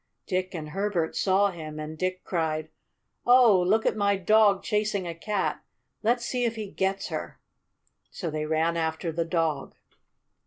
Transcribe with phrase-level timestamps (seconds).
[0.25, 2.69] Dick and Herbert saw him, and Dick cried:
[3.23, 5.61] "Oh, look at my dog chasing a cat.
[6.01, 7.39] Let's see if he gets her."
[8.09, 9.75] So they ran after the dog.